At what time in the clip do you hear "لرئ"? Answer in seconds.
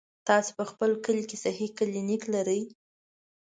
2.33-2.61